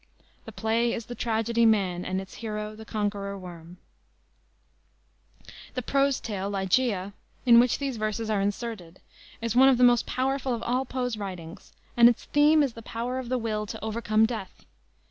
[0.45, 3.77] "The play is the tragedy 'Man,' And its hero the Conqueror Worm,"
[5.75, 7.13] The prose tale, Ligeia,
[7.45, 8.99] in which these verses are inserted,
[9.43, 12.81] is one of the most powerful of all Poe's writings, and its theme is the
[12.81, 14.65] power of the will to overcome death.